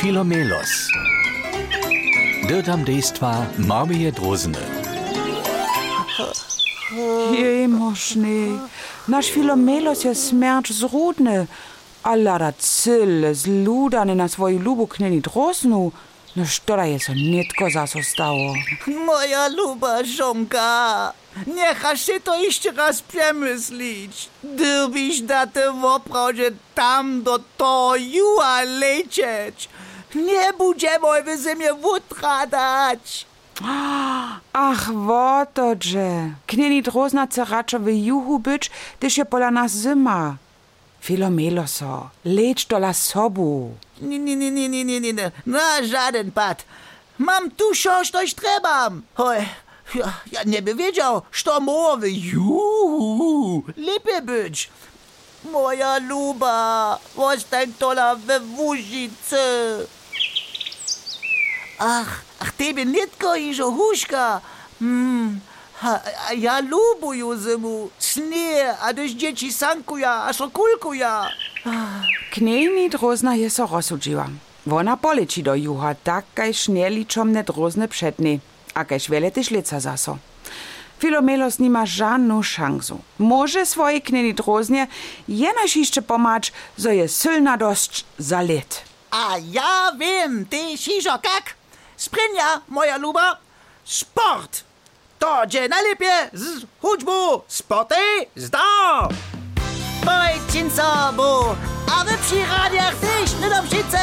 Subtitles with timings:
[0.00, 0.70] Filomelos.
[2.48, 4.58] Dirtam dejstva Marmije Drozene.
[7.32, 8.58] Jej możny.
[9.08, 11.46] Nasz Filomelos je smierć zrudny.
[12.02, 15.92] A lada cyle zludany na swoju lubu kneni drosnu.
[16.36, 18.54] No szkoda je so nitko zaso stało.
[18.86, 21.12] Moja luba żonka,
[21.46, 24.28] niechaj się to jeszcze raz przemyślić.
[24.44, 29.68] Gdybyś na tym oprawdzie tam do to jua lecieć,
[30.14, 33.26] nie będziemy w ziemię utradać.
[34.52, 36.30] Ach, wotoże.
[36.46, 40.36] Kneni drosna chce raczej w juhu być, gdyż je pola nas zima.
[41.00, 43.74] Filomeloso, leć do la sobu.
[44.00, 45.30] Nie, nie, nie, nie, nie, nie, nie, nie.
[45.46, 46.64] Na żaden pad.
[47.18, 49.02] Mam tu coś, coś trebam.
[49.94, 54.70] Ja, ja nie by wiedział, że mowy juhu lepiej być.
[55.52, 59.36] Moja luba, ostań tola we wózicy.
[61.78, 64.40] Ach, ach, tebe nitko iżo huszka.
[64.80, 65.40] Hmm,
[65.82, 71.30] a, a ja lubuję zimu, śnie, a też dzieci sankuja, a szokulkuja.
[72.32, 73.68] Kneni drozna je so.
[74.66, 78.40] Wona poleci do juha, tak kaj šnjeličomne drozne předny,
[78.74, 78.98] a kaj
[79.32, 80.18] tyž lica zaso.
[80.98, 83.00] Filomelos nima żadną szansu.
[83.18, 84.86] Może swoje kneni droznie
[85.28, 88.40] jenoż jeszcze pomacz, zo je sylna dość za.
[89.10, 91.57] A ja wiem, ty siżo jak?
[91.98, 93.36] Sprinja, moja luba,
[93.84, 94.64] sport.
[95.18, 97.94] To gdzie najlepiej z hudźbu, sporty,
[98.36, 99.08] zda.
[100.04, 101.56] Pojdźcie sobą,
[101.92, 103.98] a wy przy radiach też nie dobrzyce.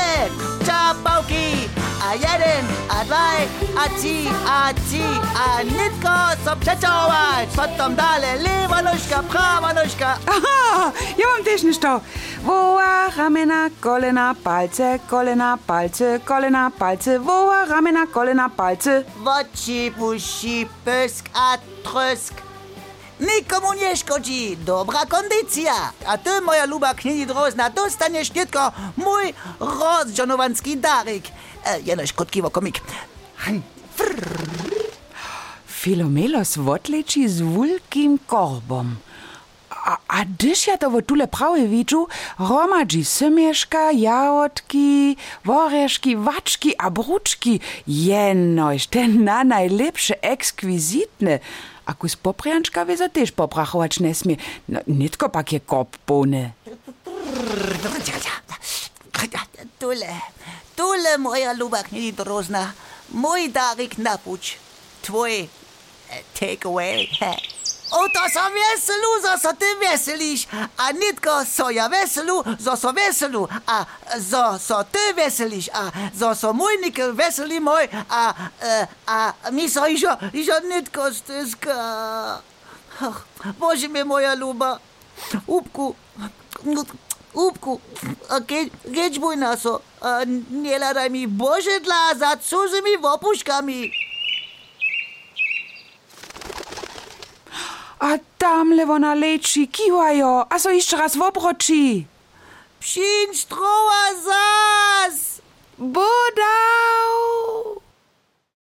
[3.85, 5.03] A trzy, a trzy,
[5.45, 6.09] a nitko
[6.45, 7.49] so przeczołać.
[7.55, 10.17] Potem dalej lewa nóżka, prawa nóżka.
[10.27, 12.01] Aha, ja mam też niż to.
[12.43, 19.03] Woła, ramena, kolena, palce, kolena, palce, kolena, palce, woła, ramena, kolena, palce.
[19.17, 22.33] Woci, pusi, pysk, a trysk.
[23.19, 25.73] Nikomu nie szkodzi, dobra kondycja.
[26.05, 31.25] A ty, moja luba knini drozna, dostaniesz tylko mój rozżonowanski daryk.
[31.65, 32.81] E, jenoś krótkiwo komik.
[33.35, 33.61] Hań,
[35.67, 38.95] Filomelos wotleci z wulkim korbom.
[39.69, 42.07] A, a dyż ja to wo tule prawie widzu,
[42.39, 47.59] romadzi symieszka, jałotki, woreszki, waczki a bruczki.
[47.87, 51.39] Jenoś, ten na najlepsze, ekskwizitne.
[51.85, 54.35] A kus poprianczka wie so też poprachować nie smie.
[54.69, 56.51] No, nitko pakie korbony.
[59.79, 60.13] Tule,
[60.75, 62.13] tule, moja luba knini
[63.09, 64.57] Moj Darik Napuć,
[65.01, 65.47] tvoj eh,
[66.39, 67.07] takeaway.
[67.91, 73.47] Oto sam veselu, da se ti veseliš, a nitko so ja veselu, da so veselu,
[73.67, 73.83] a
[74.29, 78.33] da so ti veseliš, a da so ja mojniki veseli moj, a,
[79.07, 82.41] a, a mi so ižo, ižo nitko stiska.
[83.01, 83.15] Oh,
[83.59, 84.79] Bože mi moja ljuba,
[85.47, 85.95] upku,
[87.35, 87.81] upku,
[88.31, 93.91] a keď, keď bój na so, a nie ladaj mi Boże dla za cudzymi wopuszkami.
[97.99, 101.21] A tamle wona leči, kiwajo, a so jeszcze raz w.
[102.79, 105.41] Przyjdź troła zas!
[105.77, 107.15] Bodał!